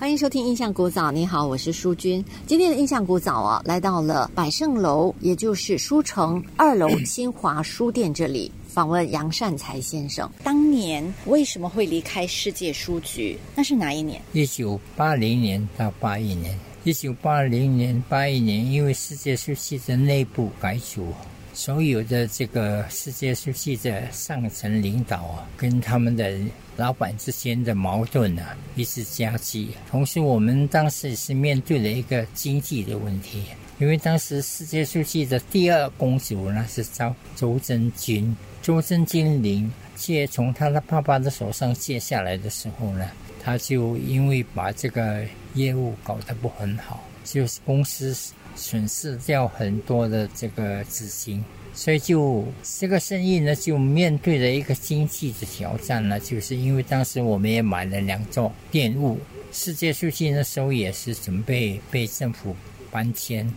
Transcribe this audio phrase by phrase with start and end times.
[0.00, 2.24] 欢迎收听印象古早，你好，我是淑君。
[2.46, 10.26] 今天的印象古早啊，来到了百盛楼，也就是书城 二楼新华书店这里，访问杨善才先生。
[10.42, 13.38] 当年为什么会离开世界书局？
[13.54, 14.22] 那是哪一年？
[14.32, 16.58] 一九八零年到八一年。
[16.84, 21.08] 一九八零年、八一年，因为世界书系的内部改组。
[21.52, 26.32] 所有的这个世界书记的上层领导啊，跟他们的
[26.76, 29.68] 老板之间的矛盾啊，一直加剧。
[29.90, 33.44] 同时，我们当时也是面对了一个经济的问题，
[33.78, 43.10] 因为当时世界书记的第二公主呢是周周真君，周真君临借从他的爸爸的手上借下来的时候呢，
[43.42, 45.22] 他就因为把这个
[45.54, 48.16] 业务搞得不很好，就是公司。
[48.56, 56.18] 损失掉很多的这个资金，所以就这个生意呢，就面对了一个经济的挑战呢。
[56.20, 59.18] 就是因为当时我们也买了两座电务，
[59.52, 62.54] 世界数据那时候也是准备被政府
[62.90, 63.50] 搬迁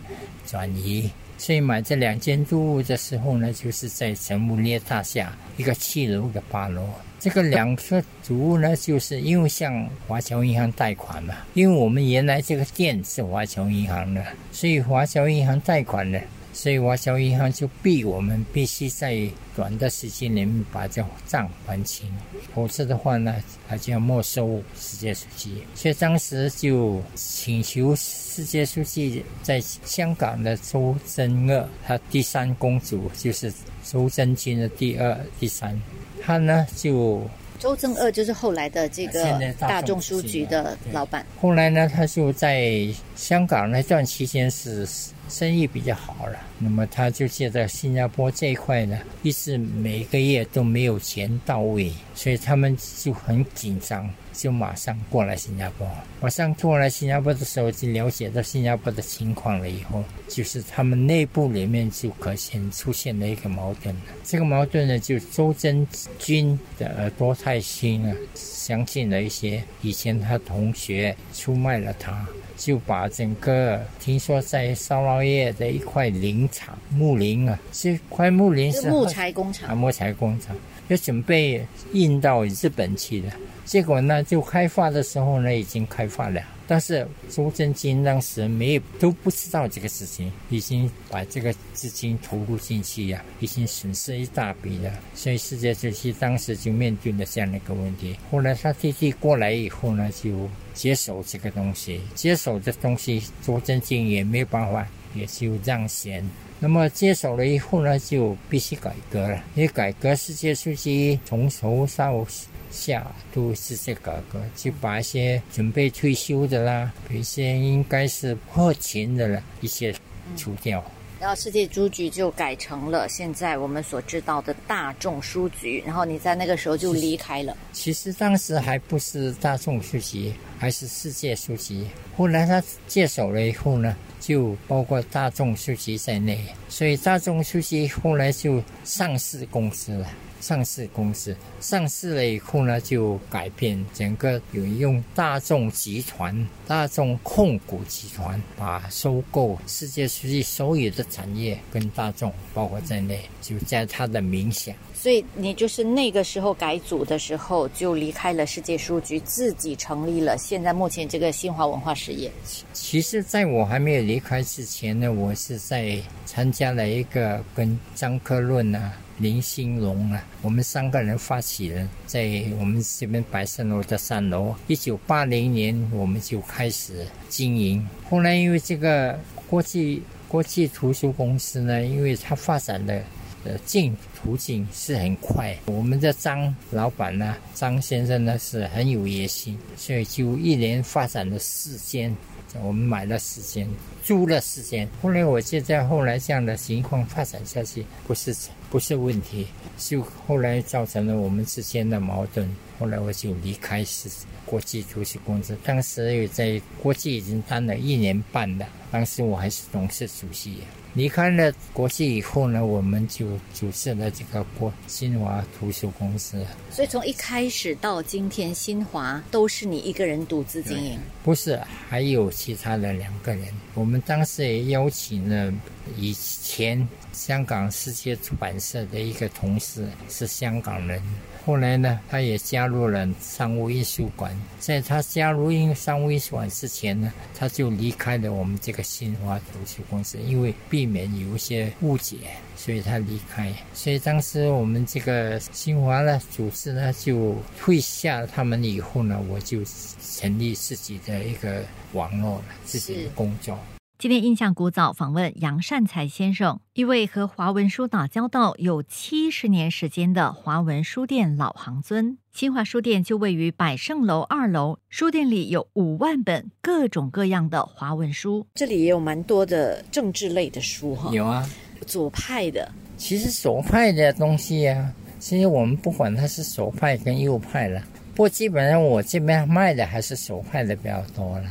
[0.46, 6.88] 转移，所以买这两间租屋的时候呢，就是在神木列大厦一个七楼的八楼。
[7.20, 16.20] 这个两个主屋呢，就是因为向华侨银行贷款嘛，因为我们原来这个店是华侨银行的，所以华侨银行贷款的，
[16.52, 19.26] 所以华侨银行就逼我们必须在
[19.56, 22.06] 短的时间里面把这账还清，
[22.54, 23.34] 否则的话呢，
[23.66, 25.62] 他就要没收世界手机。
[25.74, 27.96] 所以当时就请求
[28.34, 33.52] 世界书记在香港的周真二，他第三公主就是
[33.84, 35.80] 周真君的第二、第三。
[36.20, 37.22] 他呢，就
[37.60, 41.24] 周正二就是后来的这个大众书局的老板。
[41.40, 44.84] 后来呢，他就在香港那段期间是
[45.28, 54.12] 生意比较好了，那么他就借在新加坡这一块呢，一直每个月都没有钱到位，所以他们就很紧张。
[54.34, 55.88] 就马上过来新加坡。
[56.20, 59.70] 马上过来新加坡的时候，就了解到新加坡的情况了。
[59.70, 64.00] 以后就是他们内部里面就可先出现了一个矛盾了。
[64.24, 65.86] 这个矛盾呢，就周真
[66.18, 80.56] 君的耳朵太轻了，相信了一些以前他同学出卖了他，就把整个听说在烧腊业的一块林场木林啊，这块木林是木材工厂啊，木材工厂。
[80.88, 83.32] 要准备运到日本去的，
[83.64, 98.14] 结果呢，就开发的时候呢，已经开发了，但是周正金当时没有都不知道这个事情，已经把这个资金投入进去呀，已经损失一大笔了，所以世界主席当时就面对了这样的一个问题。
[98.30, 106.22] 后来他弟弟过来以后呢，就接手这个东西，接手这东西，周正金也没有办法，也就让贤。
[106.60, 109.36] 那么接手了以后呢，就必须改革了。
[109.54, 112.26] 因为改革世界书记从头到
[112.70, 119.94] 下都是在改革，就把一些准备退休的啦，一些应该是破钱的了一些
[120.36, 120.82] 除掉。
[121.20, 125.82] 然后世界书局就改成了现在我们所知道的大众书局。
[125.86, 127.56] 然后你在那个时候就离开了。
[127.72, 131.86] 其实当时还不是大众书局，还是世界书局。
[132.16, 133.96] 后来他接手了以后呢？
[134.26, 140.08] 就包括大众书籍在内，所以大众书籍后来就上市公司了。
[140.44, 154.70] 上市公司上市了以后呢，就改变整个有用大众集团、大众控股集团，把收购世界书籍所有的产业跟大众包括在内，就在他的名下。
[154.92, 162.30] 所以你就是那个时候改组的时候，就离开了世界书局，自己成立了现在目前这个新华文化实业。
[162.74, 174.54] 其实，在我还没有离开之前呢，我是在参加了一个跟张克论啊、林兴龙啊，我们三个人发起人，在我们这边百盛楼的三楼。
[174.66, 183.02] 一九八零年我们就开始经营，后来因为这个国际国际图书公司呢，因为它发展的。
[183.46, 185.54] 呃，进途径是很快。
[185.66, 192.16] 我们的张老板呢，张先生呢是很有野心，所以就一连发展了四间
[192.62, 193.68] 我们买了四间，
[194.02, 194.88] 租了四间。
[195.02, 198.34] 后来我觉得后来这样的情况发展下去不是
[198.74, 199.46] 不是问题，
[199.78, 202.44] 就后来造成了我们之间的矛盾。
[202.76, 204.08] 后来我就离开是
[204.44, 210.56] 国际主席公司，当时也在国际已经当了一年半了，当时我还是董事主席。
[210.94, 216.44] 离开了国际以后呢，我们就组织了这个国新华图书公司。
[216.70, 220.98] 所以从一开始到今天，新华都是你一个人独自经营？
[221.24, 223.48] 不是，还有其他的两个人。
[223.74, 225.52] 我们当时也邀请了
[225.96, 231.02] 以前香港世界出版社的一个同事，是香港人。
[231.44, 234.34] 后来呢，他也加入了商务印书馆。
[234.58, 242.16] 在他加入印商务印书馆之前呢，他就离开了我们这个新华图书公司，因为避免有一些误解，
[242.56, 243.52] 所以他离开。
[243.74, 249.58] 所以当时我们这个新华呢，组织呢就退下他们以后呢，我就
[250.00, 251.62] 成立自己的一个
[251.92, 253.58] 网络了，自己的工作。
[253.96, 262.18] 今天印象古早访问杨善才先生，一位和华文书打交道有七十年时间的华文书店老行尊。
[262.32, 271.10] 新华书店就位于百盛楼二楼，书店里有五万本各种各样的华文书，这里也有蛮多的政治类的书哈。
[271.12, 271.48] 有啊，
[271.86, 272.70] 左派的。
[272.96, 277.80] 其实左派的东西啊，其实我们不管它是左派跟右派了，
[278.10, 281.44] 不过基本上我这边卖的还是左派的比较多了。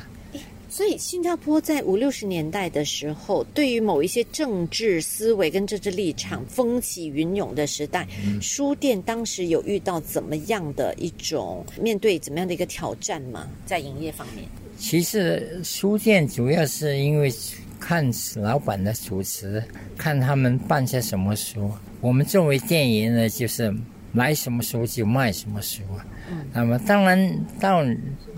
[0.75, 8.07] 所以，新加坡在五六十年代的时候，对于某一些政治思维跟政治立场风起云涌的时代，
[8.41, 13.47] 书店当时有遇到怎么样的一种面对怎么样的一个挑战吗？
[13.67, 14.47] 在营业方面，
[14.79, 17.31] 其实书店主要是因为
[17.79, 19.63] 看老板的主持，
[19.95, 21.69] 看他们办些什么书。
[22.01, 23.71] 我们作为店员呢，就是
[24.13, 25.81] 买什么书就卖什么书。
[26.31, 27.83] 嗯，那么当然到。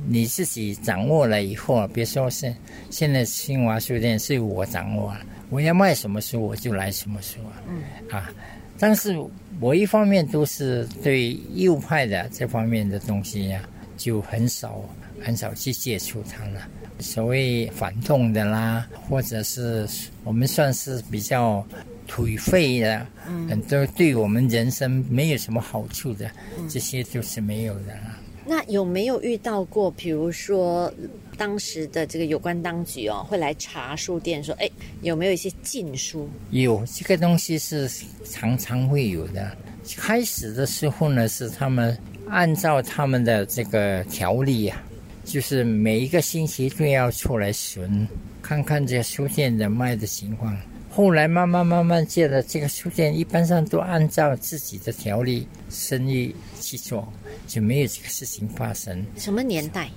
[0.08, 2.54] 你自己掌握了以后，别说是
[2.92, 7.58] 现在新华书店是我掌握了，我要卖什么书我就来什么书啊。
[7.68, 7.82] 嗯
[8.12, 8.32] 啊，
[8.78, 9.18] 但是
[9.60, 13.68] 我一方面都是对右派的这方面的东西呀，
[13.98, 14.80] 就很少
[15.24, 16.62] 很少去接触它了。
[17.00, 19.88] 所谓反动的啦，或者是
[20.24, 21.66] 我们算是比较
[22.08, 23.06] 颓废的，
[23.50, 26.30] 很多对我们人生没有什么好处的，
[26.70, 28.20] 这些就是没有的了。
[28.48, 30.94] 那有没有遇到过，比如说
[31.36, 34.70] 当时的这个有关当局哦，会来查书店，说，哎，
[35.02, 36.30] 有没有一些禁书？
[36.52, 37.90] 有这个东西是
[38.24, 39.58] 常常会有的。
[39.98, 41.98] 开始的时候呢，是他们
[42.30, 44.80] 按照他们的这个条例啊，
[45.24, 48.08] 就是每一个星期都要出来巡，
[48.44, 50.56] 看看这书店的卖的情况。
[50.96, 57.06] 后来慢慢慢慢见了，这个书店一般上都按照自己的条例生意去做，
[57.46, 59.06] 就没有这个事情发生。
[59.18, 59.90] 什么年代？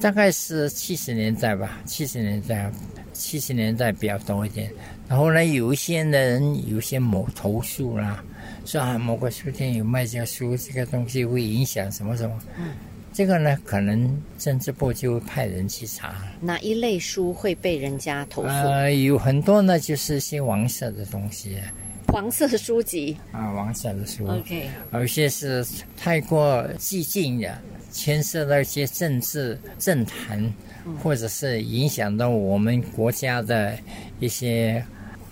[0.00, 2.72] 大概是七十年代吧，七十年代，
[3.12, 4.72] 七十年代比较多一点。
[5.06, 8.24] 然后呢，有一些人有些某投诉啦，
[8.64, 12.34] 说啊某个书店有卖家书，这个东西会影响什么什么。
[12.58, 12.70] 嗯。
[13.16, 16.14] 这个呢，可能政治部就会派人去查。
[16.38, 18.48] 哪一类书会被人家投诉。
[18.48, 21.56] 呃，有很多呢，就是些黄色的东西，
[22.08, 23.16] 黄色书籍。
[23.32, 24.26] 啊，黄色的书。
[24.28, 25.66] OK，有些是
[25.96, 27.56] 太过激进的，
[27.90, 30.52] 牵涉到一些政治政坛，
[31.02, 33.78] 或者是影响到我们国家的
[34.20, 34.84] 一些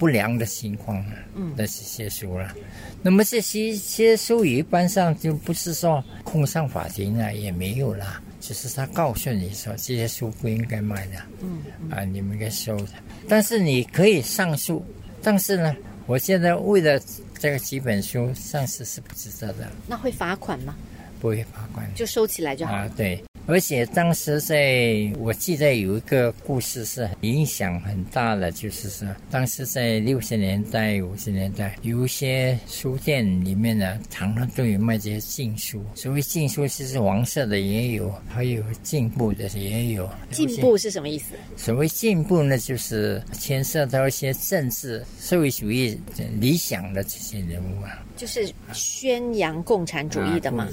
[0.05, 1.03] 不良的情况
[1.35, 2.55] 嗯，那是些书了。
[3.01, 12.91] 那么这些些书一般上就不是说控上法庭了，也没有啦，只是他告诉你说这些书不应该卖的，嗯，啊，你们应该收的。
[13.27, 14.85] 但是你可以上诉，
[15.23, 17.01] 但是呢，我现在为了
[17.39, 19.71] 这个几本书上市是不值得的。
[19.87, 20.77] 那会罚款吗？
[21.19, 22.75] 不会罚款，就收起来就好。
[22.75, 23.25] 啊，对。
[23.47, 35.85] 而且当时在，我记得有一个故事是影响很大的，就是说，当时在六十年代、五十年代，有一些书店里面呢，常常都有卖这些禁书。
[35.95, 40.09] 所谓禁书，其实黄色的也有，还有进步的也有。
[40.31, 41.35] 进步是什么意思？
[41.57, 45.99] 所谓进步呢，就是牵涉到一些政治、社会主义
[46.41, 48.01] 理想的这些人物啊。
[48.17, 50.69] 就是宣扬共产主义的嘛？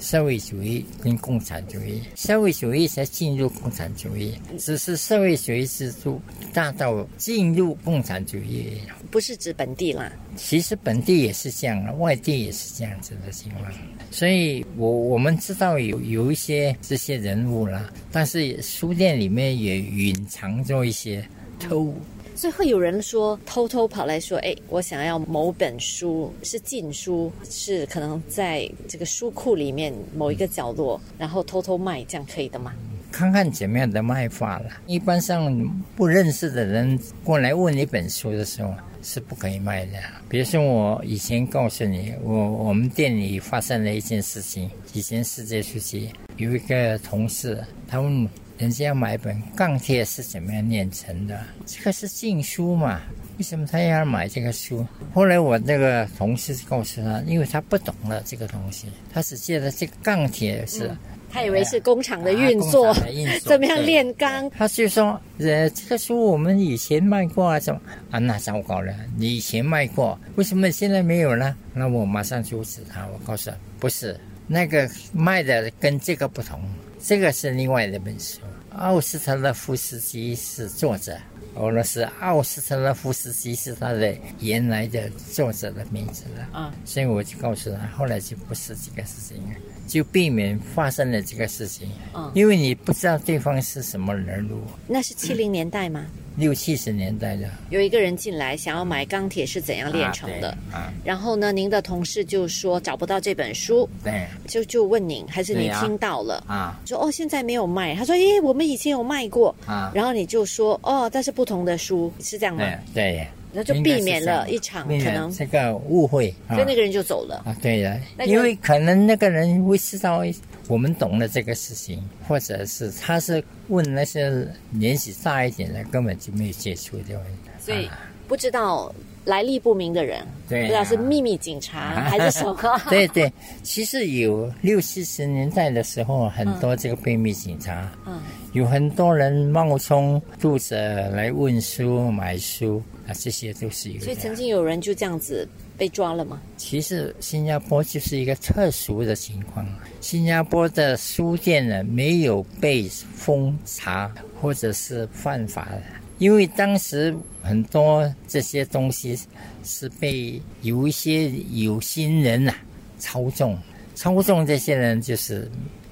[0.00, 2.00] 社会主义跟共产主义。
[2.16, 6.18] 社会主义才进入共产主义，只是社会主义制度
[6.50, 8.80] 大到进入共产主义，
[9.10, 10.10] 不是指本地啦。
[10.34, 13.70] 其实本地也是这样，外地也是这样子的情况。
[14.10, 21.22] 所以我我们知道有有一些这些人物啦，但是书店里面也隐藏着一些
[21.60, 21.94] 偷。
[22.36, 32.74] 所以会有人说偷偷跑来说：“哎，我想要某本书是禁书，是可能在这个书库里面某一个角落，然后偷偷卖，这样可以的吗？”
[33.10, 34.66] 看看怎么样的卖法了。
[34.86, 35.50] 一般上
[35.96, 39.92] 不认识的人过来问一本书的时候是不可以卖的。
[40.28, 48.28] 比如说我以前告诉你，我我们店里发生了一件事情，以前世界书籍有一个同事，他问
[48.58, 51.34] 人家要买一本《钢铁是怎么样炼成的》，
[51.66, 53.00] 这个是禁书嘛？
[53.38, 54.86] 为什么他要买这个书？
[55.12, 60.90] 后来我那个同事告诉他，因为他不懂了这个东西，他只记得这个钢铁是。
[61.28, 62.94] 他以为是工厂的运作，
[63.42, 64.48] 怎么样炼钢？
[64.50, 68.18] 他就说：“呃，这个书我们以前卖过啊，什么啊？
[68.18, 76.58] 那糟糕了，你以前卖过，为什么现在没有呢？”那我马上阻止他，我告诉他：“不是，那个卖的跟这个不同，
[77.00, 78.40] 这个是另外一本书。
[78.70, 81.16] 奥斯特勒夫斯基是作者。”
[81.56, 89.54] 俄罗斯奥斯特勒夫斯基是他的原来的作者的名字了啊，所以我就告诉他，后来就不是这个事情了，
[89.86, 91.88] 就避免发生了这个事情。
[92.14, 94.60] 嗯，因为你不知道对方是什么人物。
[94.86, 96.04] 那是七零年代吗？
[96.36, 106.78] 六七十年代的，有一个人进来想要买钢铁是怎样炼成的，啊，然后呢，您的同事就说找不到这本书，对，就就问您，还是你听到了啊？
[106.84, 107.94] 说哦，现在没有卖。
[107.94, 109.90] 他说，诶，我们以前有卖过啊。
[109.94, 112.64] 然后你就说，哦，但是不同的书是这样吗？
[112.92, 113.26] 对，
[113.56, 117.56] 那就避免了一场可能这个误会，所以那个人就走了啊。
[117.62, 120.22] 对的，因为可能那个人会知道。
[120.68, 127.14] 我们懂了这个事情，或者是他是问那些年纪大一点的，根本就没有接触的，
[127.60, 127.88] 所以
[128.28, 128.92] 不知道
[129.24, 132.56] 来历不明的人，对，不知道是秘密警察还是什么。
[132.88, 138.20] 对对，其实有六七十年代的时候，很多这个秘密警察，嗯，
[138.52, 140.76] 有很多人冒充读者
[141.10, 144.00] 来问书、买书啊，这些都是有。
[144.00, 145.48] 所以曾经有人就这样子。
[145.78, 146.40] 被抓了吗？
[146.56, 149.62] 其实新加坡就是一个特殊的情况。
[150.00, 155.82] 新加坡的书店呢，没有被封查或者是犯法的，
[156.18, 159.18] 因为当时很多这些东西
[159.64, 162.54] 是被有一些有心人呐
[162.98, 163.58] 操纵，
[163.94, 165.50] 操纵这些人就是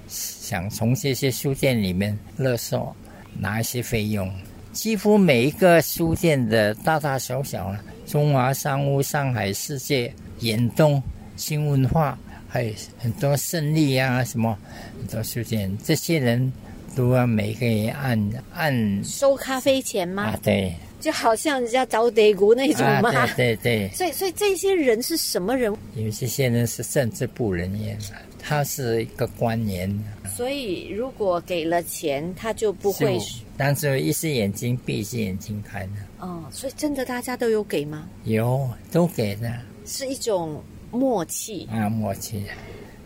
[0.08, 2.94] 想从这些书店里面勒索
[3.38, 4.32] 拿一些费用。
[4.72, 7.82] 几乎每一个书店的大大小小啊。
[8.06, 11.02] 中华商务、上海世界、远东、
[11.36, 14.56] 新文化，还有很多胜利啊，什么
[14.98, 16.52] 很多书店，这些人
[16.94, 20.24] 都要每个人按按收咖啡钱吗？
[20.24, 23.10] 啊，对，就好像人家找德国那种嘛。
[23.36, 23.90] 对对对。
[23.94, 25.74] 所以，所以这些人是什么人？
[25.94, 27.98] 因为这些人是政治部人员，
[28.38, 29.92] 他是一个官员。
[30.36, 33.18] 所以，如果给了钱，他就不会。
[33.56, 35.92] 但是一只眼睛闭，一只眼睛开的。
[36.18, 38.08] 哦，所以真的大家都有给吗？
[38.24, 39.52] 有，都给的。
[39.86, 42.42] 是一种默契啊，默契。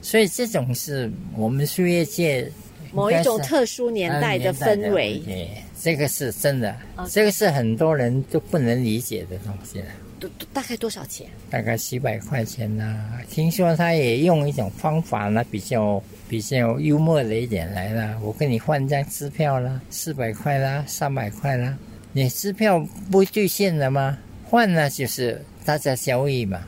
[0.00, 2.50] 所以这种是我们书业界
[2.92, 5.18] 某一种特殊年代的氛围。
[5.24, 5.48] 对，
[5.80, 6.76] 这个是真的，
[7.10, 9.86] 这个是很多人都不能理解的东西了。
[10.20, 11.28] 都大概多少钱？
[11.48, 13.08] 大概几百块钱呢。
[13.30, 18.18] 听说他也用一种方法呢，比较比较幽默的一点来了。
[18.20, 21.76] 我跟你换张支票啦，四百块啦，三百块啦。
[22.12, 24.18] 你支票不兑现了吗？
[24.44, 26.60] 换了就是大家交易嘛。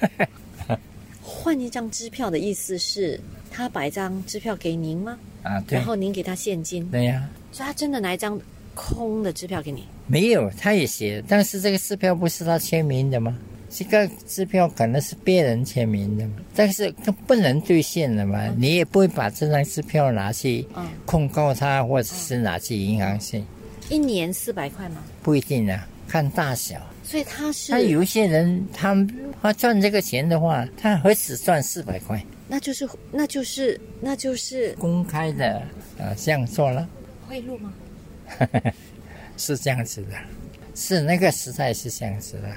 [1.22, 3.20] 换一张支票的意思是
[3.50, 5.16] 他把一张支票给您吗？
[5.48, 5.78] 啊，对。
[5.78, 6.84] 然后您给他现金。
[6.90, 7.28] 对呀。
[7.50, 8.38] 所以他真的拿一张
[8.74, 9.84] 空的支票给你？
[10.06, 13.36] 没有，他也写，但是这个支票不是他签名的吗？
[13.70, 16.90] 这个支票可能是别人签名的，但是
[17.26, 18.46] 不能兑现的嘛。
[18.56, 20.66] 你也不会把这张支票拿去
[21.04, 23.42] 控告他，或者是拿去银行去。
[23.90, 25.02] 一年四百块吗？
[25.22, 26.76] 不一定啊，看大小。
[27.04, 28.94] 所以他是他有一些人，他
[29.42, 32.22] 他赚这个钱的话，他何止赚四百块？
[32.48, 35.62] 那就是那就是那就是公开的
[35.98, 36.88] 呃，这样做了
[37.28, 37.72] 贿赂吗？
[39.36, 40.16] 是这样子的，
[40.74, 42.48] 是那个时代是这样子的。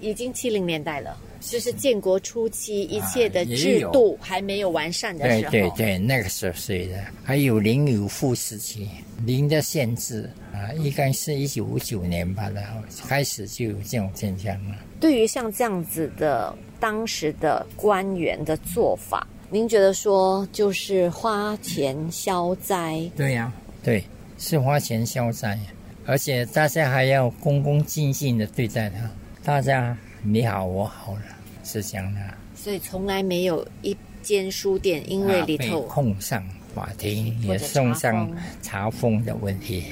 [0.00, 5.50] 已经七零年代了，就是建国初期，一切的制度还没有完善的时候。
[5.52, 7.04] 对对对，那个时候是的。
[7.22, 8.88] 还有零有富时期，
[9.24, 14.76] 零的限制啊，应该是一九五九年吧，然后开始就有这种现象了。
[14.98, 23.06] 对于像这样子的当时的官员的做法，您觉得说就是花钱消灾？
[23.14, 24.02] 对呀，对，
[24.38, 25.58] 是花钱消灾。
[26.06, 29.10] 而且大家还要恭恭敬敬的对待他，
[29.44, 31.22] 大家你好我好了，
[31.64, 32.20] 是这样的。
[32.54, 36.42] 所以从来没有一间书店因为里头控上
[36.74, 39.84] 法庭，也送上查封的问题，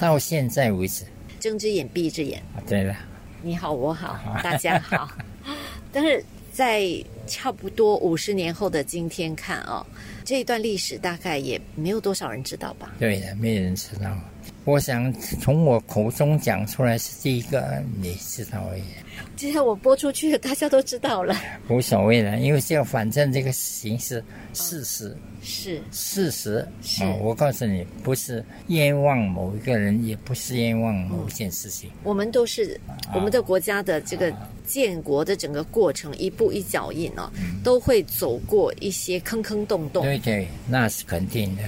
[0.00, 1.04] 到现在为止，
[1.40, 2.40] 睁只眼闭只眼。
[2.68, 2.94] 对了，
[3.42, 5.10] 你好我好 大家好，
[5.90, 6.80] 但是在
[7.26, 9.84] 差不多五十年后的今天看啊。
[10.24, 12.94] 这一段历史大概也没有多少人知道吧？
[12.98, 14.16] 对的，没人知道。
[14.64, 18.82] 我想从我口中讲出来是第一个，你知道而已。
[19.36, 21.36] 今天我播出去，大家都知道了。
[21.68, 31.90] 无所谓了，因为这个反正这个形式事实是事实是哦我告诉你，不是冤枉某一个人，也不是冤枉某一件事情。
[32.02, 32.80] 我们都是
[33.14, 34.32] 我们的国家的这个
[34.64, 37.30] 建国的整个过程，一步一脚印哦，
[37.62, 40.02] 都会走过一些坑坑洞洞。
[40.04, 41.62] 对对，那是肯定的，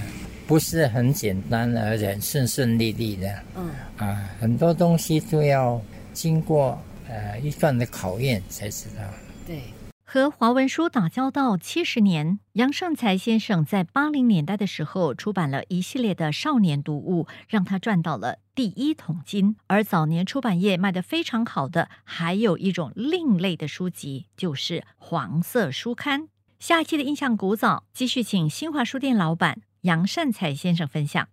[0.47, 3.27] 不是很简单，而且顺顺利利的。
[3.55, 5.79] 嗯，啊，很多东西都要
[6.13, 9.03] 经过呃一段的考验才知道。
[9.45, 9.61] 对。
[10.09, 19.57] 和华文书打交道七十年，杨胜才先生在八零年代的时候出版了一系列的少年读物，让他赚到了第一桶金。
[19.67, 26.29] 而早年出版业卖得非常好的，还有一种另类的书籍，就是黄色书刊。
[26.57, 31.29] 下一期的印象古早，继续请新华书店老板杨善才先生分享。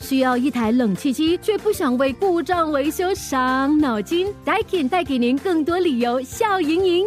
[0.00, 7.06] 需要一台冷气机，却不想为故障维修伤脑筋？Daikin 带给您更多理由笑盈盈。